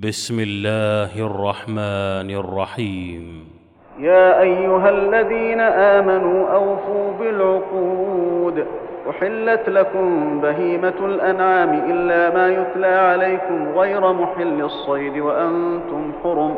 بسم 0.00 0.40
الله 0.40 1.26
الرحمن 1.26 2.30
الرحيم. 2.30 3.44
يا 3.98 4.40
أيها 4.40 4.88
الذين 4.88 5.60
آمنوا 5.60 6.48
أوفوا 6.48 7.12
بالعقود. 7.20 8.66
أحلت 9.10 9.68
لكم 9.68 10.40
بهيمة 10.40 10.94
الأنعام 11.04 11.90
إلا 11.90 12.34
ما 12.34 12.48
يتلى 12.48 12.86
عليكم 12.86 13.78
غير 13.78 14.12
محل 14.12 14.62
الصيد 14.62 15.18
وأنتم 15.18 16.12
حرم. 16.24 16.56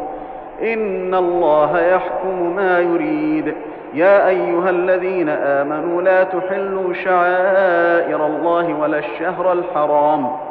إن 0.62 1.14
الله 1.14 1.80
يحكم 1.80 2.56
ما 2.56 2.78
يريد. 2.78 3.54
يا 3.94 4.28
أيها 4.28 4.70
الذين 4.70 5.28
آمنوا 5.28 6.02
لا 6.02 6.24
تحلوا 6.24 6.92
شعائر 7.04 8.26
الله 8.26 8.74
ولا 8.74 8.98
الشهر 8.98 9.52
الحرام. 9.52 10.43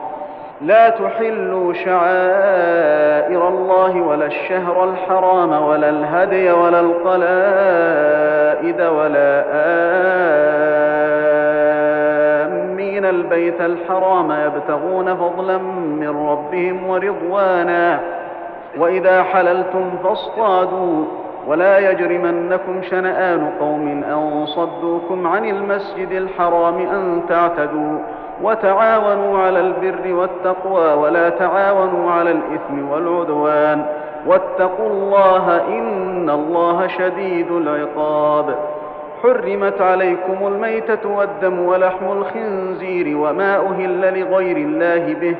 لا 0.64 0.90
تحلوا 0.90 1.74
شعائر 1.74 3.48
الله 3.48 4.02
ولا 4.02 4.26
الشهر 4.26 4.84
الحرام 4.84 5.64
ولا 5.64 5.90
الهدي 5.90 6.52
ولا 6.52 6.80
القلائد 6.80 7.22
ولا 8.82 9.44
آمين 12.46 13.06
البيت 13.06 13.62
الحرام 13.62 14.32
يبتغون 14.32 15.16
فضلا 15.16 15.58
من 16.02 16.28
ربهم 16.30 16.90
ورضوانا. 16.90 18.00
وإذا 18.80 19.24
حللتم 19.24 19.92
فاصطادوا 20.04 21.06
ولا 21.48 21.92
يجرمنكم 21.92 22.82
شنآن 22.82 23.52
قوم 23.60 24.04
أن 24.04 24.46
صدوكم 24.46 25.28
عن 25.28 25.46
المسجد 25.46 26.12
الحرام 26.12 26.78
أن 26.78 27.22
تعتدوا. 27.30 27.98
وتعاونوا 28.42 29.40
على 29.40 29.60
البر 29.60 30.14
والتقوى 30.14 30.94
ولا 30.94 31.30
تعاونوا 31.30 32.12
على 32.12 32.32
الإثم 32.32 32.90
والعدوان 32.90 33.86
واتقوا 34.28 34.90
الله 34.90 35.62
إن 35.68 36.30
الله 36.30 36.88
شديد 36.88 37.52
العقاب. 37.52 38.56
حرمت 39.24 39.82
عليكم 39.82 40.48
الميتة 40.48 41.10
والدم 41.10 41.60
ولحم 41.60 42.12
الخنزير 42.12 43.18
وما 43.18 43.58
أهل 43.58 44.20
لغير 44.20 44.58
الله 44.58 45.14
به 45.14 45.36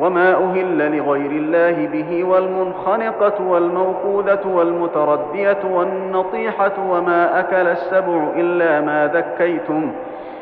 وما 0.00 0.34
أهل 0.34 0.96
لغير 0.96 1.30
الله 1.30 1.88
به 1.92 2.24
والمنخنقة 2.24 3.42
والموقوذة 3.42 4.40
والمتردية 4.46 5.58
والنطيحة 5.64 6.72
وما 6.88 7.40
أكل 7.40 7.66
السبع 7.66 8.28
إلا 8.36 8.80
ما 8.80 9.10
ذكيتم 9.14 9.92
ۖ 9.92 10.19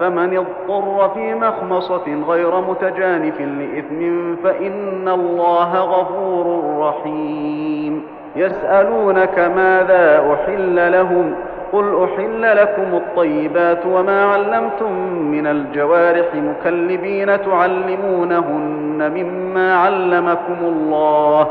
فمن 0.00 0.36
اضطر 0.36 1.08
في 1.14 1.34
مخمصة 1.34 2.24
غير 2.28 2.60
متجانف 2.60 3.40
لإثم 3.40 4.34
فإن 4.44 5.08
الله 5.08 5.80
غفور 5.80 6.62
رحيم. 6.78 8.02
يسألونك 8.36 9.38
ماذا 9.38 10.34
أحل 10.34 10.92
لهم؟ 10.92 11.34
قل 11.72 12.04
أحل 12.04 12.56
لكم 12.56 12.94
الطيبات 12.94 13.86
وما 13.86 14.24
علمتم 14.24 14.92
من 15.22 15.46
الجوارح 15.46 16.26
مكلبين 16.34 17.42
تعلمونهن 17.42 19.12
مما 19.14 19.76
علمكم 19.76 20.56
الله. 20.62 21.46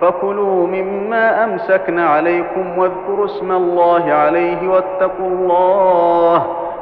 فكلوا 0.00 0.66
مما 0.66 1.44
أمسكن 1.44 1.98
عليكم 1.98 2.78
واذكروا 2.78 3.24
اسم 3.24 3.52
الله 3.52 4.12
عليه 4.12 4.68
واتقوا 4.68 5.26
الله. 5.26 6.46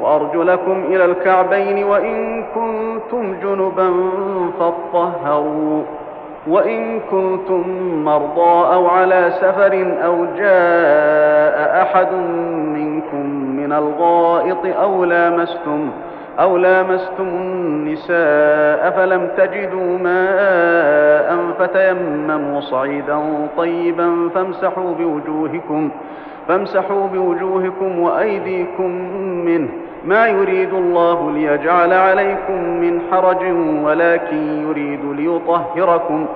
وأرجلكم 0.00 0.84
إلى 0.88 1.04
الكعبين 1.04 1.84
وإن 1.84 2.44
كنتم 2.54 3.34
جنبا 3.42 3.90
فاطهروا 4.58 5.82
وإن 6.48 7.00
كنتم 7.10 7.64
مرضى 8.04 8.74
أو 8.74 8.86
على 8.86 9.30
سفر 9.40 9.94
أو 10.04 10.24
جاء 10.38 11.82
أحد 11.82 12.12
منكم 12.74 13.26
من 13.56 13.72
الغائط 13.72 14.66
أو 14.82 15.04
لامستم 15.04 15.90
أو 16.40 16.56
لامستم 16.56 17.28
النساء 17.28 18.90
فلم 18.90 19.28
تجدوا 19.36 19.98
ماء 19.98 21.36
فتيمموا 21.58 22.60
صعيدا 22.60 23.18
طيبا 23.56 24.28
فامسحوا 24.34 24.94
بوجوهكم 24.98 25.90
فامسحوا 26.48 27.06
بوجوهكم 27.06 27.98
وأيديكم 27.98 28.90
منه 29.44 29.68
ما 30.04 30.26
يريد 30.26 30.74
الله 30.74 31.30
ليجعل 31.30 31.92
عليكم 31.92 32.64
من 32.64 33.00
حرج 33.12 33.42
ولكن 33.84 34.68
يريد 34.68 35.04
ليطهركم 35.04 36.26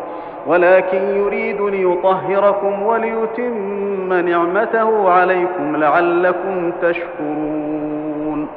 ولكن 0.46 0.98
يريد 0.98 1.60
ليطهركم 1.60 2.82
وليتم 2.82 4.12
نعمته 4.12 5.10
عليكم 5.10 5.76
لعلكم 5.76 6.72
تشكرون. 6.82 8.48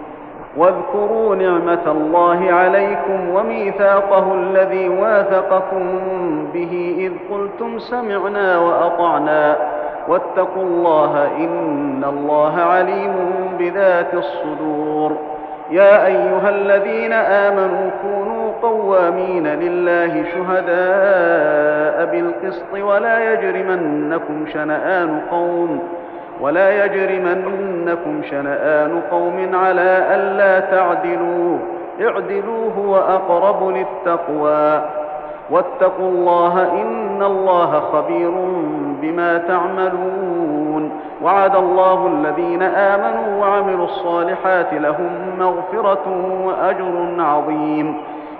واذكروا 0.57 1.35
نعمة 1.35 1.91
الله 1.91 2.53
عليكم 2.53 3.29
وميثاقه 3.29 4.33
الذي 4.33 4.89
واثقكم 4.89 5.83
به 6.53 6.95
إذ 6.99 7.11
قلتم 7.35 7.79
سمعنا 7.79 8.59
وأطعنا. 8.59 9.57
واتقوا 10.07 10.63
الله 10.63 11.27
إن 11.37 12.03
الله 12.09 12.61
عليم 12.61 13.13
بذات 13.59 14.13
الصدور. 14.13 15.17
يا 15.71 16.05
أيها 16.05 16.49
الذين 16.49 17.13
آمنوا 17.13 17.89
كونوا 18.01 18.51
قوامين 18.61 19.47
لله 19.47 20.23
شهداء 20.33 22.05
بالقسط 22.05 22.73
ولا 22.73 23.33
يجرمنكم 23.33 24.45
شنآن 24.53 25.21
قوم 25.31 25.79
ولا 26.41 26.85
يجرمنكم 26.85 28.21
شنآن 28.29 29.01
قوم 29.11 29.55
على 29.55 30.07
ألا 30.15 30.59
تعدلوا. 30.59 31.57
اعدلوا 32.01 32.71
هو 32.77 32.97
أقرب 32.97 33.69
للتقوى. 33.69 34.81
واتقوا 35.49 36.09
الله 36.09 36.81
إن 36.81 37.23
الله 37.23 37.79
خبير 37.79 38.31
بما 39.01 39.37
تعملون 39.37 40.91
وعد 41.23 41.55
الله 41.55 42.07
الذين 42.07 42.61
آمنوا 42.63 43.41
وعملوا 43.41 43.85
الصالحات 43.85 44.73
لهم 44.73 45.09
مغفرة 45.39 46.03
وأجر 46.45 47.15
عظيم 47.19 47.97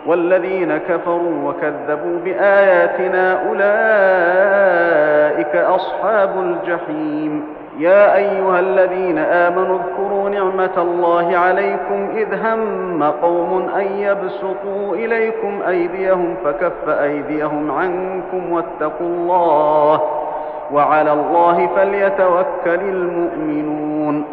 والذين 0.08 0.78
كفروا 0.78 1.50
وكذبوا 1.50 2.20
بآياتنا 2.26 3.48
أولئك 3.50 5.56
أصحاب 5.56 6.30
الجحيم 6.40 7.44
يا 7.80 8.16
أيها 8.16 8.60
الذين 8.60 9.18
آمنوا 9.18 9.80
اذكروا 9.80 10.30
نعمة 10.30 10.72
الله 10.78 11.38
عليكم 11.38 12.10
إذ 12.16 12.46
هم 12.46 13.04
قوم 13.04 13.70
أن 13.76 13.82
يبسطوا 13.98 14.96
إليكم 14.96 15.62
أيديهم 15.68 16.36
فكف 16.46 16.90
أيديهم 16.90 17.72
عنكم 17.72 18.52
واتقوا 18.52 19.08
الله 19.08 20.02
وعلى 20.72 21.14
الله 21.14 21.70
فليتوكل 21.76 22.82
المؤمنون 22.90 24.26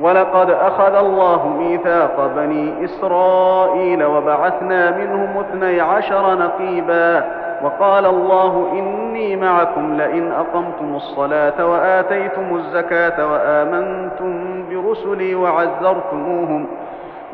ولقد 0.00 0.50
أخذ 0.50 0.94
الله 0.94 1.48
ميثاق 1.48 2.30
بني 2.36 2.84
إسرائيل 2.84 4.04
وبعثنا 4.04 4.90
منهم 4.90 5.38
اثني 5.38 5.80
عشر 5.80 6.34
نقيبا 6.38 7.24
وقال 7.64 8.06
الله 8.06 8.66
إني 8.72 9.36
معكم 9.36 9.96
لئن 9.96 10.32
أقمتم 10.32 10.94
الصلاة 10.96 11.66
وآتيتم 11.66 12.56
الزكاة 12.56 13.32
وآمنتم 13.32 14.64
برسلي 14.70 15.34
وعزرتموهم 15.34 16.66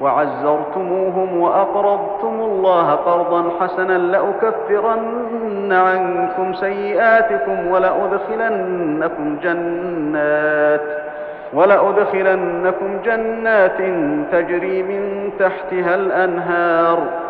وعزرتموهم 0.01 1.41
وأقرضتم 1.41 2.41
الله 2.41 2.91
قرضا 2.91 3.45
حسنا 3.61 3.93
لأكفرن 3.99 5.73
عنكم 5.73 6.53
سيئاتكم 6.55 7.67
ولأدخلنكم 7.67 9.37
جنات 9.43 10.81
ولأدخلنكم 11.55 12.99
جنات 13.05 13.79
تجري 14.33 14.83
من 14.83 15.31
تحتها 15.39 15.95
الأنهار 15.95 16.99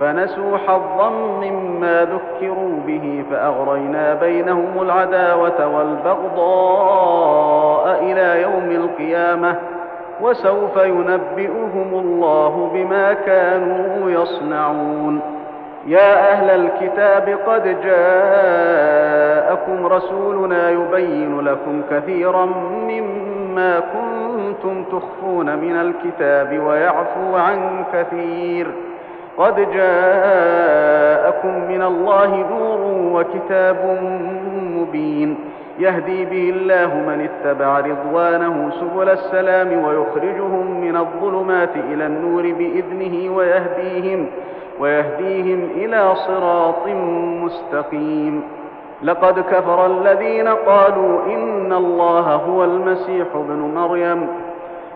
فنسوا 0.00 0.58
حظا 0.66 1.10
مما 1.40 2.04
ذكروا 2.04 2.80
به 2.86 3.24
فأغرينا 3.30 4.14
بينهم 4.14 4.82
العداوة 4.82 5.76
والبغضاء 5.76 7.36
إلى 8.02 8.42
يوم 8.42 8.70
القيامة 8.70 9.54
وسوف 10.20 10.76
ينبئهم 10.76 11.90
الله 11.92 12.70
بما 12.74 13.12
كانوا 13.12 14.10
يصنعون. 14.10 15.20
يا 15.86 16.32
أهل 16.32 16.50
الكتاب 16.50 17.38
قد 17.46 17.76
جاءكم 17.84 19.86
رسولنا 19.86 20.70
يبين 20.70 21.40
لكم 21.40 21.82
كثيرا 21.90 22.44
مما 22.88 23.80
كنتم 23.80 24.84
تخفون 24.84 25.56
من 25.56 25.76
الكتاب 25.76 26.58
ويعفو 26.58 27.36
عن 27.36 27.84
كثير. 27.92 28.66
قد 29.38 29.54
جاءكم 29.72 31.54
من 31.68 31.82
الله 31.82 32.36
نور 32.50 32.80
وكتاب 33.14 33.98
مبين. 34.76 35.38
يهدي 35.78 36.24
به 36.24 36.50
الله 36.56 36.94
من 36.94 37.28
اتبع 37.28 37.80
رضوانه 37.80 38.70
سبل 38.80 39.08
السلام 39.08 39.84
ويخرجهم 39.84 40.80
من 40.80 40.96
الظلمات 40.96 41.76
إلى 41.92 42.06
النور 42.06 42.42
بإذنه 42.42 43.36
ويهديهم 43.36 44.26
ويهديهم 44.80 45.68
إلى 45.76 46.14
صراط 46.14 46.88
مستقيم. 47.44 48.42
لقد 49.02 49.40
كفر 49.40 49.86
الذين 49.86 50.48
قالوا 50.48 51.20
إن 51.26 51.72
الله 51.72 52.34
هو 52.34 52.64
المسيح 52.64 53.26
ابن 53.34 53.72
مريم. 53.76 54.28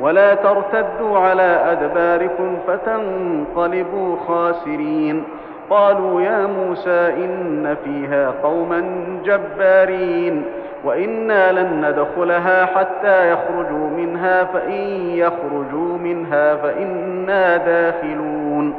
ولا 0.00 0.34
ترتدوا 0.34 1.18
على 1.18 1.42
أدباركم 1.42 2.58
فتنقلبوا 2.66 4.16
خاسرين. 4.28 5.24
قالوا 5.70 6.22
يا 6.22 6.46
موسى 6.46 7.08
إن 7.24 7.76
فيها 7.84 8.32
قوما 8.42 8.84
جبارين 9.24 10.44
وإنا 10.84 11.52
لن 11.52 11.86
ندخلها 11.86 12.66
حتى 12.66 13.32
يخرجوا 13.32 13.90
منها 13.96 14.44
فإن 14.44 15.10
يخرجوا 15.10 15.98
منها 15.98 16.56
فإنا 16.56 17.56
داخلون. 17.56 18.74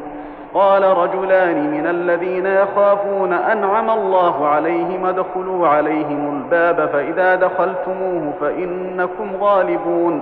قال 0.54 0.84
رجلان 0.84 1.72
من 1.72 1.88
الذين 1.88 2.46
يخافون 2.46 3.34
أنعم 3.34 3.90
الله 3.90 4.48
عليهم 4.48 5.06
ادخلوا 5.06 5.68
عليهم 5.68 6.44
الباب 6.44 6.90
فإذا 6.94 7.36
دخلتموه 7.36 8.34
فإنكم 8.42 9.30
غالبون. 9.42 10.22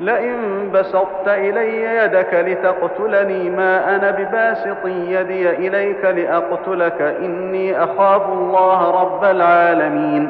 لئن 0.00 0.70
بسطت 0.74 1.28
إلي 1.28 1.84
يدك 1.84 2.34
لتقتلني 2.34 3.50
ما 3.50 3.96
أنا 3.96 4.10
بباسط 4.10 4.86
يدي 4.86 5.50
إليك 5.50 6.04
لأقتلك 6.04 7.02
إني 7.02 7.84
أخاف 7.84 8.28
الله 8.28 9.00
رب 9.00 9.24
العالمين. 9.24 10.28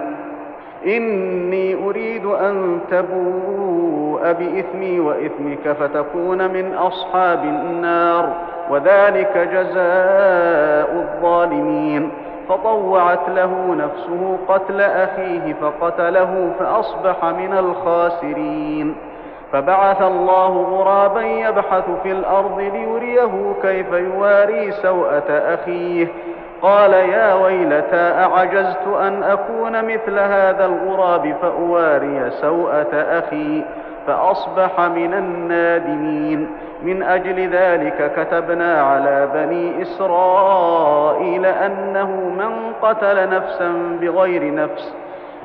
إني 0.86 1.74
أريد 1.88 2.26
أن 2.26 2.80
تبوء 2.90 4.20
بإثمي 4.32 5.00
وإثمك 5.00 5.72
فتكون 5.80 6.50
من 6.50 6.74
أصحاب 6.74 7.44
النار 7.44 8.32
وذلك 8.70 9.48
جزاء 9.52 10.90
الظالمين. 10.92 12.10
فطوعت 12.48 13.28
له 13.28 13.74
نفسه 13.74 14.38
قتل 14.48 14.80
أخيه 14.80 15.54
فقتله 15.60 16.50
فأصبح 16.58 17.24
من 17.24 17.52
الخاسرين. 17.58 18.94
فبعث 19.52 20.02
الله 20.02 20.48
غرابا 20.48 21.22
يبحث 21.22 21.84
في 22.02 22.12
الأرض 22.12 22.58
ليريه 22.58 23.54
كيف 23.62 23.92
يواري 23.92 24.72
سوءة 24.72 25.30
أخيه. 25.30 26.08
قال 26.62 26.92
يا 26.92 27.34
ويلتى 27.34 27.96
أعجزت 27.96 28.86
أن 29.00 29.22
أكون 29.22 29.84
مثل 29.84 30.18
هذا 30.18 30.64
الغراب 30.64 31.34
فأواري 31.42 32.30
سوءة 32.30 32.94
أخي 32.94 33.64
فأصبح 34.06 34.80
من 34.80 35.14
النادمين. 35.14 36.50
من 36.82 37.02
أجل 37.02 37.48
ذلك 37.48 38.12
كتبنا 38.16 38.82
على 38.82 39.28
بني 39.34 39.82
إسرائيل 39.82 41.46
أنه 41.46 42.10
من 42.10 42.72
قتل 42.82 43.30
نفسا 43.30 43.98
بغير 44.00 44.54
نفس. 44.54 44.94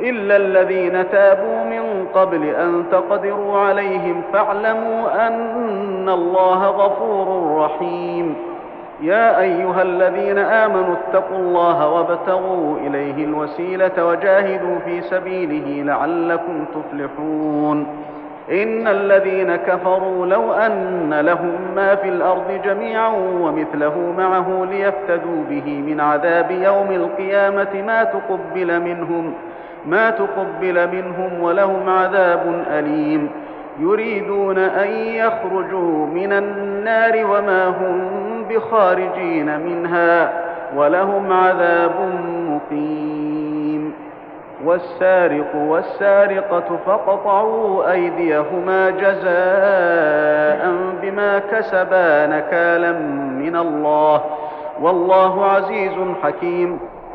إلا 0.00 0.36
الذين 0.36 1.10
تابوا 1.10 1.64
من 1.64 2.06
قبل 2.14 2.44
أن 2.44 2.84
تقدروا 2.92 3.58
عليهم 3.58 4.22
فاعلموا 4.32 5.26
أن 5.26 6.08
الله 6.08 6.66
غفور 6.66 7.58
رحيم. 7.64 8.34
يا 9.00 9.40
أيها 9.40 9.82
الذين 9.82 10.38
آمنوا 10.38 10.94
اتقوا 10.94 11.38
الله 11.38 11.88
وابتغوا 11.88 12.78
إليه 12.78 13.24
الوسيلة 13.24 14.06
وجاهدوا 14.06 14.78
في 14.84 15.02
سبيله 15.02 15.82
لعلكم 15.82 16.64
تفلحون. 16.74 17.86
إن 18.50 18.88
الذين 18.88 19.56
كفروا 19.56 20.26
لو 20.26 20.52
أن 20.52 21.20
لهم 21.20 21.58
ما 21.76 21.94
في 21.94 22.08
الأرض 22.08 22.60
جميعا 22.64 23.08
ومثله 23.40 24.14
معه 24.18 24.66
ليفتدوا 24.70 25.44
به 25.50 25.82
من 25.86 26.00
عذاب 26.00 26.50
يوم 26.50 26.90
القيامة 26.90 27.82
ما 27.86 28.04
تقبل 28.04 28.80
منهم 28.80 29.34
ما 29.86 30.10
تقبل 30.10 30.88
منهم 30.88 31.42
ولهم 31.42 31.88
عذاب 31.88 32.64
أليم. 32.70 33.30
يريدون 33.80 34.58
أن 34.58 34.88
يخرجوا 34.90 36.06
من 36.06 36.32
النار 36.32 37.26
وما 37.26 37.68
هم 37.68 38.10
بخارجين 38.50 39.60
منها 39.60 40.32
ولهم 40.76 41.32
عذاب 41.32 41.92
مقيم. 42.48 43.94
والسارق 44.64 45.56
والسارقة 45.56 46.78
فقطعوا 46.86 47.92
أيديهما 47.92 48.90
جزاء 48.90 50.70
بما 51.02 51.38
كسبا 51.38 52.26
نكالا 52.26 52.92
من 53.38 53.56
الله. 53.56 54.20
والله 54.80 55.44
عزيز 55.44 55.92
حكيم. 56.22 56.78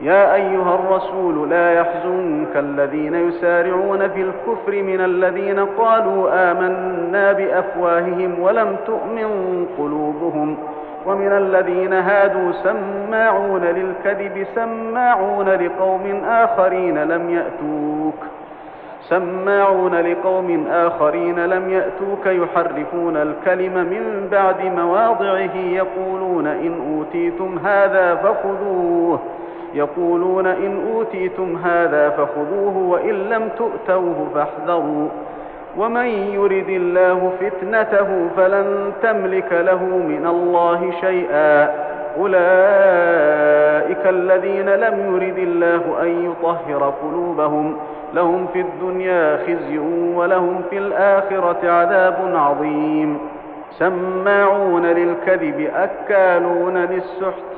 يا 0.00 0.34
أيها 0.34 0.74
الرسول 0.74 1.50
لا 1.50 1.72
يحزنك 1.72 2.56
الذين 2.56 3.14
يسارعون 3.14 4.08
في 4.08 4.20
الكفر 4.22 4.82
من 4.82 5.00
الذين 5.00 5.58
قالوا 5.60 6.50
آمنا 6.50 7.32
بأفواههم 7.32 8.40
ولم 8.40 8.76
تؤمن 8.86 9.66
قلوبهم 9.78 10.56
ومن 11.06 11.32
الذين 11.32 11.92
هادوا 11.92 12.52
سماعون 12.52 13.64
للكذب 13.64 14.46
سماعون 14.54 15.48
لقوم 15.48 16.22
آخرين 16.28 16.98
لم 17.04 17.30
يأتوك 17.30 18.14
سماعون 19.08 19.94
لقوم 19.94 20.66
آخرين 20.70 21.38
لم 21.46 21.70
يأتوك 21.70 22.26
يحرفون 22.26 23.16
الكلم 23.16 23.74
من 23.74 24.28
بعد 24.30 24.62
مواضعه 24.76 25.56
يقولون 25.56 26.46
إن 26.46 26.96
أوتيتم 26.96 27.58
هذا 27.64 28.14
فخذوه 28.14 29.18
يقولون 29.74 30.46
إن 30.46 30.92
أوتيتم 30.94 31.56
هذا 31.64 32.10
فخذوه 32.10 32.76
وإن 32.76 33.14
لم 33.14 33.48
تؤتوه 33.58 34.26
فاحذروا. 34.34 35.08
ومن 35.78 36.06
يرد 36.06 36.68
الله 36.68 37.32
فتنته 37.40 38.28
فلن 38.36 38.92
تملك 39.02 39.52
له 39.52 39.82
من 39.84 40.26
الله 40.26 40.90
شيئا. 41.00 41.70
أولئك 42.18 44.06
الذين 44.06 44.68
لم 44.68 45.14
يرد 45.14 45.38
الله 45.38 46.02
أن 46.02 46.32
يطهر 46.32 46.94
قلوبهم. 47.02 47.76
لهم 48.14 48.46
في 48.52 48.60
الدنيا 48.60 49.36
خزي 49.36 49.78
ولهم 50.14 50.62
في 50.70 50.78
الآخرة 50.78 51.70
عذاب 51.70 52.16
عظيم. 52.34 53.18
سماعون 53.70 54.86
للكذب 54.86 55.70
أكالون 55.76 56.76
للسحت. 56.76 57.57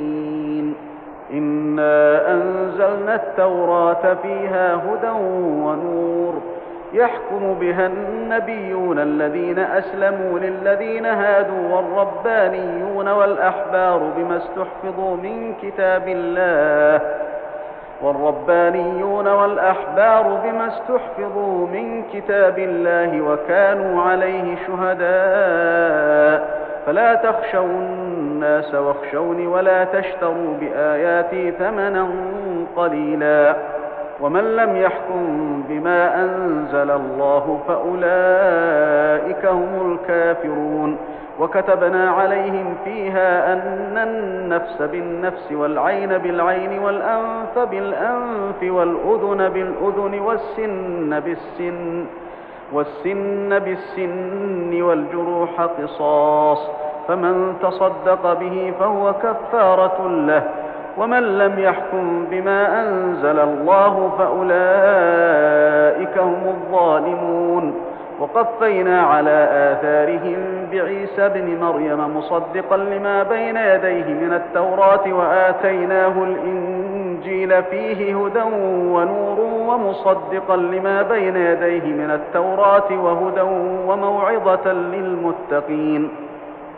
التوراة 3.15 4.13
فيها 4.23 4.75
هدى 4.75 5.09
ونور. 5.65 6.41
يحكم 6.93 7.53
بها 7.59 7.85
النبيون 7.87 8.99
الذين 8.99 9.59
أسلموا 9.59 10.39
للذين 10.39 11.05
هادوا 11.05 11.75
والربانيون 11.75 13.07
والأحبار 13.07 14.01
بما 14.17 14.37
استحفظوا 14.37 15.15
من 15.15 15.53
كتاب 15.61 16.03
الله. 16.07 17.01
والربانيون 18.01 19.27
والأحبار 19.27 20.39
بما 20.43 20.67
استحفظوا 20.67 21.67
من 21.67 22.03
كتاب 22.13 22.59
الله 22.59 23.21
وكانوا 23.21 24.03
عليه 24.03 24.55
شهداء. 24.67 26.61
فلا 26.85 27.15
تخشوا 27.15 27.67
الناس 28.41 28.75
واخشوني 28.75 29.47
ولا 29.47 29.83
تشتروا 29.83 30.53
بآياتي 30.59 31.51
ثمنا 31.51 32.07
قليلا. 32.75 33.55
ومن 34.21 34.55
لم 34.55 34.75
يحكم 34.75 35.63
بما 35.69 36.23
أنزل 36.23 36.91
الله 36.91 37.59
فأولئك 37.67 39.45
هم 39.45 39.91
الكافرون. 39.91 40.97
وكتبنا 41.39 42.11
عليهم 42.11 42.75
فيها 42.85 43.53
أن 43.53 43.97
النفس 43.97 44.81
بالنفس 44.81 45.51
والعين 45.51 46.17
بالعين 46.17 46.79
والأنف 46.79 47.59
بالأنف 47.71 48.63
والأذن 48.63 49.49
بالأذن 49.49 50.19
والسن 50.19 51.19
بالسن 51.19 52.05
والسن 52.73 53.59
بالسن 53.59 54.81
والجروح 54.81 55.61
قصاص. 55.61 56.69
فمن 57.07 57.55
تصدق 57.61 58.39
به 58.39 58.73
فهو 58.79 59.13
كفارة 59.13 60.07
له. 60.07 60.43
ومن 60.97 61.37
لم 61.37 61.59
يحكم 61.59 62.25
بما 62.31 62.83
أنزل 62.83 63.39
الله 63.39 64.11
فأولئك 64.17 66.17
هم 66.17 66.43
الظالمون. 66.47 67.73
وقفينا 68.19 69.01
على 69.01 69.47
آثارهم 69.51 70.37
بعيسى 70.71 71.25
ابن 71.25 71.57
مريم 71.61 72.17
مصدقا 72.17 72.77
لما 72.77 73.23
بين 73.23 73.57
يديه 73.57 74.13
من 74.13 74.33
التوراة 74.33 75.13
وآتيناه 75.13 76.13
الإنجيل 76.23 77.63
فيه 77.63 78.25
هدى 78.25 78.41
ونور 78.91 79.39
ومصدقا 79.67 80.55
لما 80.55 81.01
بين 81.01 81.35
يديه 81.35 81.93
من 81.93 82.11
التوراة 82.11 82.91
وهدى 82.91 83.41
وموعظة 83.87 84.73
للمتقين. 84.73 86.09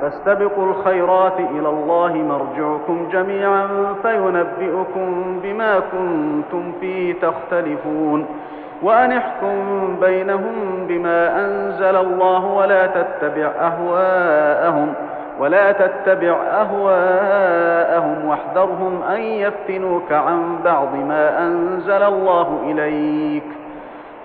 فاستبقوا 0.00 0.64
الخيرات 0.64 1.38
إلى 1.38 1.68
الله 1.68 2.12
مرجعكم 2.12 3.08
جميعا 3.12 3.66
فينبئكم 4.02 5.40
بما 5.42 5.80
كنتم 5.92 6.72
فيه 6.80 7.14
تختلفون. 7.20 8.26
وأن 8.82 9.12
احكم 9.12 9.56
بينهم 10.00 10.86
بما 10.88 11.44
أنزل 11.44 11.96
الله 11.96 12.44
ولا 12.44 12.86
تتبع 12.86 13.50
أهواءهم 13.60 14.94
ولا 15.40 15.72
تتبع 15.72 16.36
أهواءهم 16.60 18.24
واحذرهم 18.28 19.02
أن 19.02 19.20
يفتنوك 19.20 20.12
عن 20.12 20.58
بعض 20.64 20.94
ما 20.94 21.46
أنزل 21.46 22.02
الله 22.02 22.60
إليك. 22.64 23.59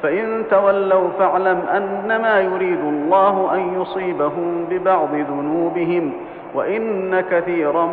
فإن 0.06 0.44
تولوا 0.52 1.10
فاعلم 1.20 1.60
أنما 1.76 2.39
يريد 2.39 2.80
الله 2.80 3.50
أن 3.54 3.82
يصيبهم 3.82 4.65
ببعض 4.70 5.10
ذنوبهم 5.13 6.12
وإن 6.56 7.22
كثيرا 7.32 7.86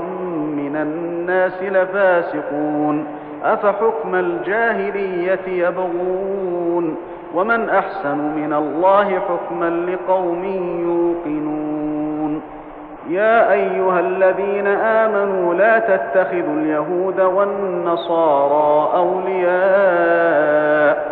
من 0.57 0.77
الناس 0.77 1.62
لفاسقون. 1.62 3.07
أفحكم 3.44 4.14
الجاهلية 4.14 5.40
يبغون؟ 5.46 6.96
ومن 7.35 7.68
أحسن 7.68 8.18
من 8.18 8.53
الله 8.53 9.05
حكما 9.05 9.70
لقوم 9.70 10.44
يوقنون. 10.85 12.42
يا 13.09 13.53
أيها 13.53 14.01
الذين 14.01 14.66
آمنوا 14.66 15.55
لا 15.55 15.79
تتخذوا 15.79 16.57
اليهود 16.57 17.20
والنصارى 17.20 18.90
أولياء. 18.96 21.12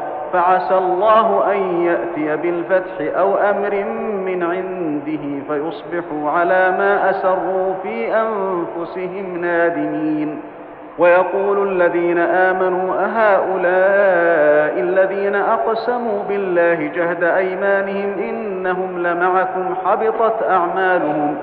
فعسى 0.33 0.77
الله 0.77 1.53
أن 1.53 1.83
يأتي 1.83 2.37
بالفتح 2.37 3.19
أو 3.19 3.35
أمر 3.35 3.85
من 4.25 4.43
عنده 4.43 5.43
فيصبحوا 5.47 6.31
على 6.31 6.71
ما 6.77 7.09
أسروا 7.09 7.73
في 7.83 8.15
أنفسهم 8.15 9.37
نادمين. 9.41 10.39
ويقول 10.99 11.67
الذين 11.67 12.17
آمنوا 12.17 12.93
أهؤلاء 12.93 14.79
الذين 14.79 15.35
أقسموا 15.35 16.23
بالله 16.29 16.91
جهد 16.95 17.23
أيمانهم 17.23 18.13
إنهم 18.29 19.07
لمعكم 19.07 19.75
حبطت 19.85 20.43
أعمالهم 20.49 21.37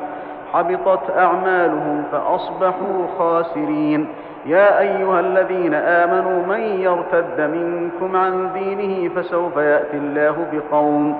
حبطت 0.52 1.10
أعمالهم 1.18 2.04
فأصبحوا 2.12 3.06
خاسرين. 3.18 4.08
يا 4.48 4.80
أيها 4.80 5.20
الذين 5.20 5.74
آمنوا 5.74 6.46
من 6.46 6.60
يرتد 6.60 7.40
منكم 7.40 8.16
عن 8.16 8.52
دينه 8.52 9.08
فسوف 9.14 9.56
يأتي 9.56 9.96
الله 9.96 10.46
بقوم 10.52 11.16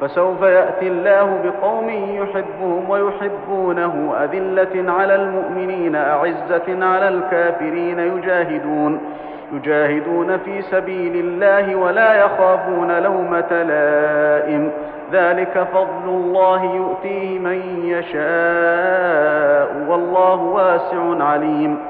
فسوف 0.00 0.42
يأتي 0.42 0.88
الله 0.88 1.38
بقوم 1.44 1.88
يحبهم 1.90 2.90
ويحبونه 2.90 4.14
أذلة 4.24 4.92
على 4.92 5.14
المؤمنين 5.14 5.96
أعزة 5.96 6.86
على 6.86 7.08
الكافرين 7.08 7.98
يجاهدون 7.98 9.00
يجاهدون 9.52 10.36
في 10.36 10.62
سبيل 10.62 11.16
الله 11.16 11.76
ولا 11.76 12.24
يخافون 12.24 13.02
لومة 13.02 13.62
لائم. 13.62 14.70
ذلك 15.12 15.66
فضل 15.72 16.08
الله 16.08 16.64
يؤتيه 16.64 17.38
من 17.38 17.82
يشاء 17.84 19.68
والله 19.88 20.42
واسع 20.42 21.24
عليم. 21.24 21.89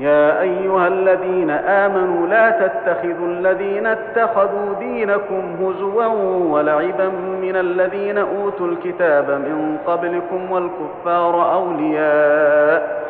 يا 0.00 0.40
أيها 0.40 0.88
الذين 0.88 1.50
آمنوا 1.50 2.26
لا 2.26 2.50
تتخذوا 2.50 3.26
الذين 3.26 3.86
اتخذوا 3.86 4.74
دينكم 4.78 5.42
هزوا 5.60 6.06
ولعبا 6.50 7.08
من 7.42 7.56
الذين 7.56 8.18
أوتوا 8.18 8.66
الكتاب 8.66 9.30
من 9.30 9.78
قبلكم 9.86 10.50
والكفار 10.52 11.52
أولياء 11.54 13.06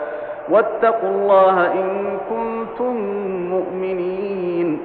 واتقوا 0.49 1.09
الله 1.09 1.72
إن 1.72 2.18
كنتم 2.31 2.96
مؤمنين. 3.51 4.79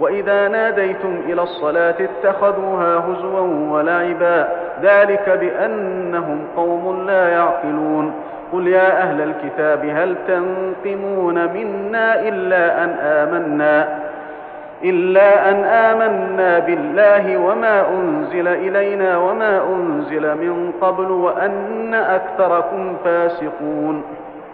وإذا 0.00 0.48
ناديتم 0.48 1.20
إلى 1.28 1.42
الصلاة 1.42 1.94
اتخذوها 2.00 2.98
هزوا 2.98 3.70
ولعبا 3.70 4.48
ذلك 4.82 5.38
بأنهم 5.40 6.38
قوم 6.56 7.06
لا 7.06 7.28
يعقلون. 7.28 8.12
قل 8.52 8.68
يا 8.68 9.02
أهل 9.02 9.20
الكتاب 9.20 9.84
هل 9.84 10.16
تنقمون 10.28 11.34
منا 11.34 12.20
الا 12.20 12.84
ان 12.84 12.90
امنا 13.00 13.98
إلا 14.84 15.50
أن 15.50 15.64
آمنا 15.64 16.58
بالله 16.58 17.36
وما 17.36 17.88
أنزل 17.88 18.48
إلينا 18.48 19.18
وما 19.18 19.62
أنزل 19.74 20.22
من 20.34 20.72
قبل 20.80 21.10
وأن 21.10 21.94
أكثركم 21.94 22.96
فاسقون 23.04 24.02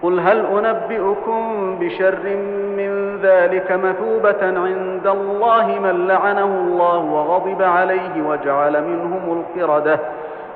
قل 0.03 0.21
هل 0.21 0.45
انبئكم 0.47 1.77
بشر 1.81 2.37
من 2.77 3.19
ذلك 3.23 3.73
مثوبه 3.73 4.43
عند 4.43 5.07
الله 5.07 5.79
من 5.83 6.07
لعنه 6.07 6.45
الله 6.45 6.99
وغضب 6.99 7.63
عليه 7.63 8.23
وجعل 8.29 8.83
منهم 8.85 9.43
القرده 9.57 9.99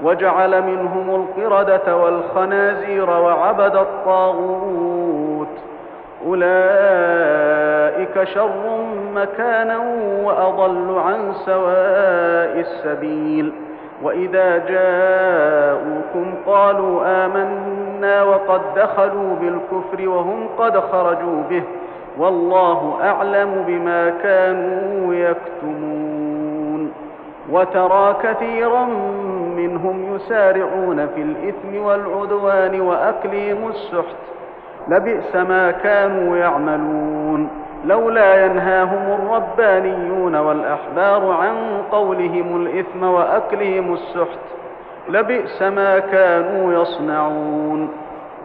وجعل 0.04 0.62
منهم 0.62 1.14
القردة 1.14 1.96
والخنازير 1.96 3.10
وعبد 3.10 3.76
الطاغوت. 3.76 5.48
أولئك 6.26 8.24
شر 8.24 8.84
مكانا 9.14 9.78
وأضل 10.24 10.98
عن 10.98 11.32
سواء 11.32 12.60
السبيل. 12.60 13.52
وإذا 14.02 14.58
جاءوكم 14.58 16.34
قالوا 16.46 17.24
آمنا 17.24 18.22
وقد 18.22 18.60
دخلوا 18.76 19.36
بالكفر 19.40 20.08
وهم 20.08 20.48
قد 20.58 20.78
خرجوا 20.78 21.42
به. 21.50 21.62
والله 22.18 22.98
أعلم 23.02 23.64
بما 23.66 24.10
كانوا 24.22 25.14
يكتمون. 25.14 26.92
وترى 27.52 28.16
كثيرا 28.22 28.88
منهم 29.60 30.14
يسارعون 30.14 31.06
في 31.06 31.22
الإثم 31.22 31.84
والعدوان 31.84 32.80
وأكلهم 32.80 33.68
السحت. 33.68 34.16
لبئس 34.88 35.36
ما 35.36 35.70
كانوا 35.70 36.36
يعملون. 36.36 37.48
لولا 37.84 38.44
ينهاهم 38.44 39.18
الربانيون 39.18 40.36
والأحبار 40.36 41.32
عن 41.32 41.82
قولهم 41.92 42.66
الإثم 42.66 43.02
وأكلهم 43.02 43.92
السحت. 43.92 44.38
لبئس 45.08 45.62
ما 45.62 45.98
كانوا 45.98 46.82
يصنعون. 46.82 47.88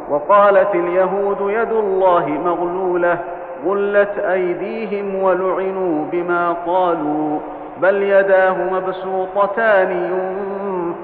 وقالت 0.10 0.76
اليهود 0.76 1.38
يد 1.42 1.72
الله 1.72 2.28
مغلولة 2.46 3.18
غلت 3.66 4.20
أيديهم 4.20 5.24
ولعنوا 5.24 6.06
بما 6.12 6.56
قالوا 6.68 7.40
بل 7.82 8.04
يداه 8.04 8.56
مبسوطتان 8.74 9.92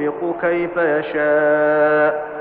ينفق 0.01 0.35
كيف 0.41 0.77
يشاء 0.77 2.31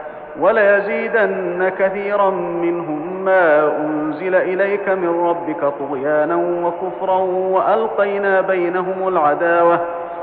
وليزيدن 0.40 1.72
كثيرا 1.78 2.30
منهم 2.30 3.24
ما 3.24 3.72
أنزل 3.78 4.34
إليك 4.34 4.88
من 4.88 5.26
ربك 5.26 5.72
طغيانا 5.80 6.36
وكفرا 6.66 7.18
وألقينا 7.50 8.40
بينهم 8.40 9.08
العداوة 9.08 9.80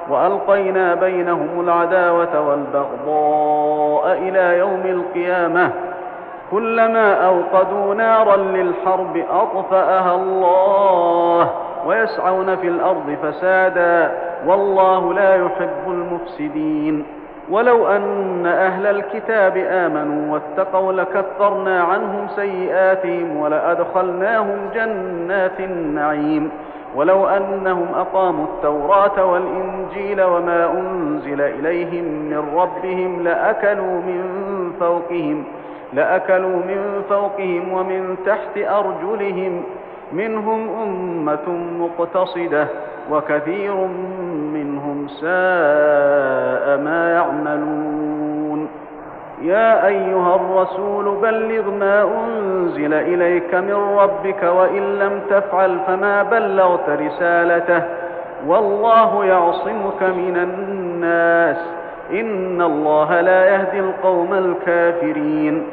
وألقينا 0.09 0.95
بينهم 0.95 1.49
العداوة 1.59 2.49
والبغضاء 2.49 4.13
إلى 4.17 4.57
يوم 4.57 4.81
القيامة 4.85 5.71
كلما 6.51 7.13
أوقدوا 7.13 7.93
نارا 7.95 8.37
للحرب 8.37 9.23
أطفأها 9.31 10.15
الله 10.15 11.49
ويسعون 11.85 12.55
في 12.55 12.67
الأرض 12.67 13.17
فسادا 13.23 14.11
والله 14.47 15.13
لا 15.13 15.35
يحب 15.35 15.87
المفسدين 15.87 17.05
ولو 17.49 17.87
أن 17.87 18.45
أهل 18.45 18.85
الكتاب 18.85 19.57
آمنوا 19.57 20.33
واتقوا 20.33 20.93
لكفرنا 20.93 21.83
عنهم 21.83 22.27
سيئاتهم 22.35 23.37
ولأدخلناهم 23.37 24.57
جنات 24.75 25.59
النعيم. 25.59 26.49
ولو 26.95 27.27
أنهم 27.27 27.85
أقاموا 27.95 28.45
التوراة 28.45 29.25
والإنجيل 29.25 30.23
وما 30.23 30.71
أنزل 30.71 31.41
إليهم 31.41 32.03
من 32.03 32.43
ربهم 32.55 33.23
لأكلوا 33.23 34.01
من 34.01 34.23
فوقهم 34.79 35.43
لأكلوا 35.93 36.55
من 36.55 37.03
فوقهم 37.09 37.73
ومن 37.73 38.17
تحت 38.25 38.57
أرجلهم 38.57 39.63
منهم 40.13 40.69
أمة 40.83 41.49
مقتصدة. 41.79 42.67
وكثير 43.11 43.75
منهم 44.53 45.07
ساء 45.07 46.77
ما 46.77 47.11
يعملون. 47.13 48.67
يا 49.41 49.87
أيها 49.87 50.35
الرسول 50.35 51.15
بلغ 51.21 51.69
ما 51.69 52.03
أنزل 52.03 52.93
إليك 52.93 53.55
من 53.55 53.97
ربك 53.97 54.43
وإن 54.43 54.99
لم 54.99 55.21
تفعل 55.29 55.79
فما 55.87 56.23
بلغت 56.23 56.89
رسالته. 56.89 57.83
والله 58.47 59.25
يعصمك 59.25 60.03
من 60.03 60.37
الناس. 60.37 61.57
إن 62.11 62.61
الله 62.61 63.21
لا 63.21 63.45
يهدي 63.45 63.79
القوم 63.79 64.33
الكافرين. 64.33 65.63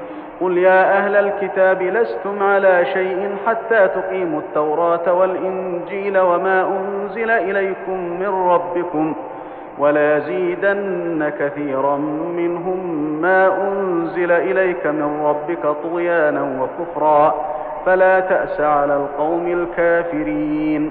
قل 0.41 0.59
يا 0.59 0.99
أهل 0.99 1.17
الكتاب 1.17 1.83
لستم 1.83 2.43
على 2.43 2.85
شيء 2.93 3.31
حتى 3.47 3.89
تقيموا 3.89 4.41
التوراة 4.41 5.13
والإنجيل 5.13 6.19
وما 6.19 6.67
أنزل 6.79 7.31
إليكم 7.31 7.99
من 8.21 8.29
ربكم 8.51 9.15
وليزيدن 9.79 11.33
كثيرا 11.39 11.97
منهم 12.37 12.79
ما 13.23 13.69
أنزل 13.69 14.33
إليك 14.33 14.87
من 14.87 15.21
ربك 15.25 15.77
طغيانا 15.83 16.43
وكفرا 16.63 17.35
فلا 17.87 18.21
تأس 18.21 18.61
على 18.61 18.97
القوم 18.97 19.47
الكافرين 19.47 20.91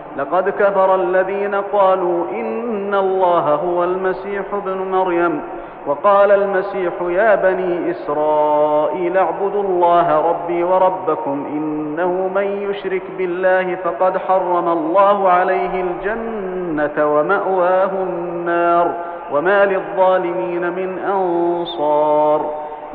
لقد 0.17 0.49
كفر 0.49 0.95
الذين 0.95 1.55
قالوا 1.55 2.25
إن 2.31 2.93
الله 2.95 3.55
هو 3.55 3.83
المسيح 3.83 4.43
ابن 4.53 4.77
مريم 4.77 5.41
وقال 5.87 6.31
المسيح 6.31 6.93
يا 7.09 7.35
بني 7.35 7.91
إسرائيل 7.91 9.17
اعبدوا 9.17 9.63
الله 9.63 10.29
ربي 10.29 10.63
وربكم 10.63 11.45
إنه 11.49 12.29
من 12.35 12.43
يشرك 12.43 13.01
بالله 13.17 13.75
فقد 13.75 14.17
حرم 14.17 14.67
الله 14.67 15.29
عليه 15.29 15.83
الجنة 15.83 17.05
ومأواه 17.15 17.91
النار 18.03 18.91
وما 19.31 19.65
للظالمين 19.65 20.69
من 20.71 20.99
أنصار. 20.99 22.45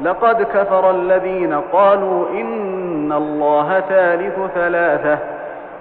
لقد 0.03 0.43
كفر 0.43 0.91
الذين 0.91 1.61
قالوا 1.73 2.29
إن 2.29 3.13
الله 3.13 3.81
ثالث 3.81 4.35
ثلاثة 4.55 5.36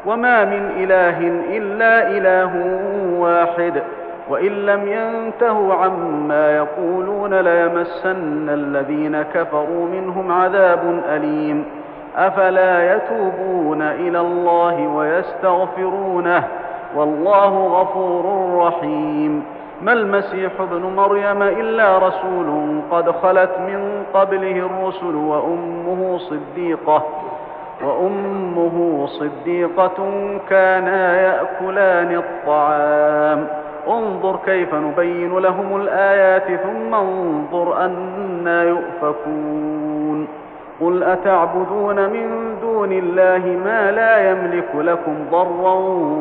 وما 0.06 0.46
من 0.46 0.72
إله 0.78 1.20
إلا 1.58 2.08
إله 2.18 2.52
واحد 3.20 3.82
وإن 4.30 4.52
لم 4.66 4.88
ينتهوا 4.88 5.74
عما 5.74 6.56
يقولون 6.58 7.34
ليمسن 7.34 8.50
الذين 8.50 9.22
كفروا 9.22 9.86
منهم 9.94 10.32
عذاب 10.32 11.02
أليم 11.10 11.66
أفلا 12.18 12.96
يتوبون 12.96 13.82
إلى 13.82 14.20
الله 14.20 14.88
ويستغفرونه 14.88 16.44
والله 16.96 17.68
غفور 17.68 18.56
رحيم 18.68 19.44
ما 19.82 19.94
المسيح 19.94 20.52
ابن 20.60 20.82
مريم 20.96 21.44
إلا 21.44 21.98
رسول 21.98 22.80
قد 22.92 23.12
خلت 23.12 23.52
من 23.60 24.04
قبله 24.14 24.52
الرسل 24.58 25.16
وأمه 25.16 26.18
صديقة 26.18 27.04
وأمه 27.84 29.06
صديقة 29.06 30.12
كانا 30.50 31.22
يأكلان 31.22 32.16
الطعام. 32.16 33.48
انظر 33.88 34.40
كيف 34.46 34.76
نبين 34.76 35.38
لهم 35.38 35.76
الآيات 35.76 36.62
ثم 36.62 36.94
انظر 36.94 37.86
أنا 37.86 38.64
يؤفكون. 38.64 40.28
قل 40.82 41.04
أتعبدون 41.04 42.10
من 42.10 42.56
دون 42.62 42.92
الله 42.92 43.60
ما 43.66 43.92
لا 43.92 44.32
يملك 44.32 44.70
لكم 44.76 45.16
ضرا 45.32 45.74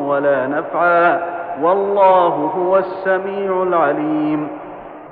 ولا 0.07 0.47
نفعا. 0.47 1.19
والله 1.61 2.51
هو 2.57 2.77
السميع 2.77 3.63
العليم. 3.63 4.47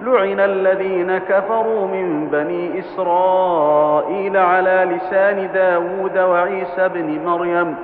لعن 0.00 0.40
الذين 0.40 1.18
كفروا 1.18 1.86
من 1.86 2.28
بني 2.32 2.78
إسرائيل 2.78 4.36
على 4.36 4.88
لسان 4.96 5.48
داود 5.54 6.18
وعيسى 6.18 6.88
بن 6.88 7.20
مريم. 7.26 7.74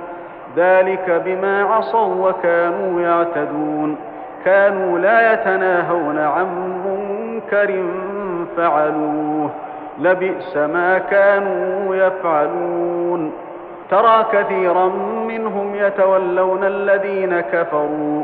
ذلك 0.57 1.21
بما 1.25 1.63
عصوا 1.63 2.29
وكانوا 2.29 3.01
يعتدون. 3.01 3.97
كانوا 4.45 4.99
لا 4.99 5.33
يتناهون 5.33 6.19
عن 6.19 6.47
منكر 6.85 7.83
فعلوه. 8.57 9.49
لبئس 9.99 10.57
ما 10.57 10.97
كانوا 10.97 11.95
يفعلون. 11.95 13.31
ترى 13.89 14.25
كثيرا 14.33 14.87
منهم 15.27 15.75
يتولون 15.75 16.63
الذين 16.63 17.39
كفروا. 17.39 18.23